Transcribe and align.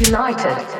United. 0.00 0.79